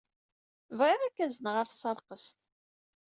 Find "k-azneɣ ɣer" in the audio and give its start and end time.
1.15-1.67